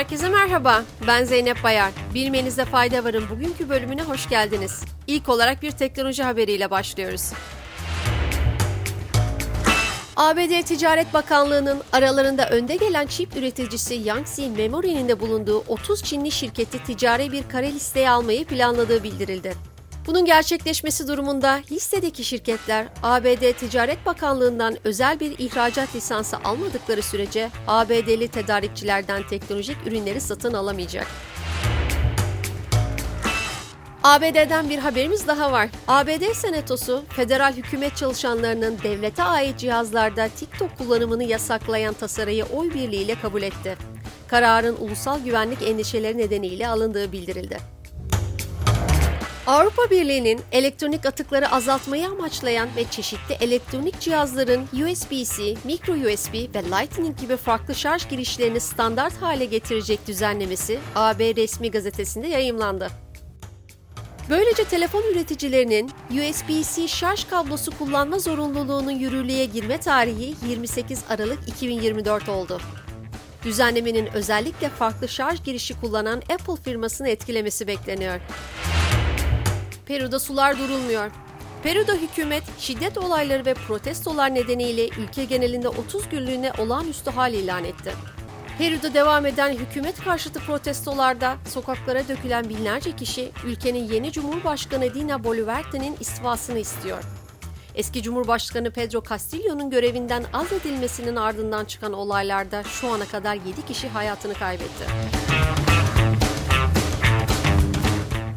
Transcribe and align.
Herkese 0.00 0.28
merhaba, 0.28 0.84
ben 1.06 1.24
Zeynep 1.24 1.62
Bayar. 1.62 1.92
Bilmenizde 2.14 2.64
fayda 2.64 3.04
varın 3.04 3.24
bugünkü 3.30 3.68
bölümüne 3.68 4.02
hoş 4.02 4.28
geldiniz. 4.28 4.84
İlk 5.06 5.28
olarak 5.28 5.62
bir 5.62 5.70
teknoloji 5.70 6.22
haberiyle 6.22 6.70
başlıyoruz. 6.70 7.32
ABD 10.16 10.62
Ticaret 10.62 11.14
Bakanlığı'nın 11.14 11.82
aralarında 11.92 12.48
önde 12.48 12.76
gelen 12.76 13.06
çip 13.06 13.36
üreticisi 13.36 13.94
Yangtze 13.94 14.48
Memory'nin 14.48 15.08
de 15.08 15.20
bulunduğu 15.20 15.64
30 15.68 16.02
Çinli 16.02 16.30
şirketi 16.30 16.84
ticari 16.84 17.32
bir 17.32 17.48
kare 17.48 17.72
listeye 17.72 18.10
almayı 18.10 18.44
planladığı 18.44 19.04
bildirildi. 19.04 19.69
Bunun 20.10 20.24
gerçekleşmesi 20.24 21.08
durumunda 21.08 21.60
listedeki 21.70 22.24
şirketler 22.24 22.86
ABD 23.02 23.52
Ticaret 23.52 24.06
Bakanlığı'ndan 24.06 24.76
özel 24.84 25.20
bir 25.20 25.38
ihracat 25.38 25.96
lisansı 25.96 26.36
almadıkları 26.36 27.02
sürece 27.02 27.50
ABD'li 27.66 28.28
tedarikçilerden 28.28 29.22
teknolojik 29.28 29.76
ürünleri 29.86 30.20
satın 30.20 30.54
alamayacak. 30.54 31.06
ABD'den 34.02 34.70
bir 34.70 34.78
haberimiz 34.78 35.26
daha 35.26 35.52
var. 35.52 35.68
ABD 35.88 36.34
Senatosu, 36.34 37.04
federal 37.08 37.52
hükümet 37.52 37.96
çalışanlarının 37.96 38.78
devlete 38.82 39.22
ait 39.22 39.58
cihazlarda 39.58 40.28
TikTok 40.28 40.78
kullanımını 40.78 41.24
yasaklayan 41.24 41.94
tasarıyı 41.94 42.44
oy 42.44 42.74
birliğiyle 42.74 43.14
kabul 43.14 43.42
etti. 43.42 43.76
Kararın 44.28 44.76
ulusal 44.76 45.20
güvenlik 45.20 45.62
endişeleri 45.62 46.18
nedeniyle 46.18 46.68
alındığı 46.68 47.12
bildirildi. 47.12 47.79
Avrupa 49.50 49.90
Birliği'nin 49.90 50.40
elektronik 50.52 51.06
atıkları 51.06 51.50
azaltmayı 51.50 52.08
amaçlayan 52.08 52.68
ve 52.76 52.84
çeşitli 52.90 53.34
elektronik 53.40 54.00
cihazların 54.00 54.62
USB-C, 54.62 55.54
micro 55.64 55.92
USB 55.92 56.34
ve 56.54 56.62
Lightning 56.62 57.20
gibi 57.20 57.36
farklı 57.36 57.74
şarj 57.74 58.08
girişlerini 58.08 58.60
standart 58.60 59.22
hale 59.22 59.44
getirecek 59.44 60.06
düzenlemesi 60.06 60.78
AB 60.96 61.36
resmi 61.36 61.70
gazetesinde 61.70 62.26
yayımlandı. 62.26 62.88
Böylece 64.28 64.64
telefon 64.64 65.02
üreticilerinin 65.12 65.90
USB-C 66.10 66.88
şarj 66.88 67.24
kablosu 67.24 67.78
kullanma 67.78 68.18
zorunluluğunun 68.18 68.90
yürürlüğe 68.90 69.44
girme 69.44 69.80
tarihi 69.80 70.34
28 70.48 71.04
Aralık 71.08 71.48
2024 71.48 72.28
oldu. 72.28 72.60
Düzenlemenin 73.44 74.06
özellikle 74.06 74.68
farklı 74.68 75.08
şarj 75.08 75.44
girişi 75.44 75.80
kullanan 75.80 76.16
Apple 76.16 76.62
firmasını 76.64 77.08
etkilemesi 77.08 77.66
bekleniyor. 77.66 78.20
Peru'da 79.90 80.18
sular 80.18 80.58
durulmuyor. 80.58 81.10
Peru'da 81.62 81.92
hükümet 81.94 82.42
şiddet 82.58 82.98
olayları 82.98 83.46
ve 83.46 83.54
protestolar 83.54 84.34
nedeniyle 84.34 84.88
ülke 84.88 85.24
genelinde 85.24 85.68
30 85.68 86.08
günlüğüne 86.08 86.52
olağanüstü 86.58 87.10
hal 87.10 87.34
ilan 87.34 87.64
etti. 87.64 87.92
Peru'da 88.58 88.94
devam 88.94 89.26
eden 89.26 89.52
hükümet 89.52 90.04
karşıtı 90.04 90.40
protestolarda 90.40 91.36
sokaklara 91.48 92.08
dökülen 92.08 92.48
binlerce 92.48 92.96
kişi 92.96 93.30
ülkenin 93.44 93.84
yeni 93.92 94.12
Cumhurbaşkanı 94.12 94.94
Dina 94.94 95.24
Boluarte'nin 95.24 95.96
istifasını 96.00 96.58
istiyor. 96.58 97.04
Eski 97.74 98.02
Cumhurbaşkanı 98.02 98.70
Pedro 98.70 99.02
Castillo'nun 99.08 99.70
görevinden 99.70 100.24
azledilmesinin 100.32 101.16
ardından 101.16 101.64
çıkan 101.64 101.92
olaylarda 101.92 102.62
şu 102.62 102.88
ana 102.88 103.04
kadar 103.04 103.34
7 103.34 103.66
kişi 103.66 103.88
hayatını 103.88 104.34
kaybetti. 104.34 104.84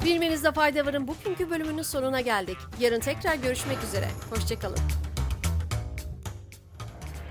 Bilmenizde 0.06 0.52
fayda 0.52 0.86
varın 0.86 1.08
bugünkü 1.08 1.50
bölümünün 1.50 1.82
sonuna 1.82 2.22
geldik. 2.22 2.58
Yarın 2.80 3.00
tekrar 3.00 3.36
görüşmek 3.36 3.84
üzere. 3.84 4.08
Hoşçakalın. 4.30 4.80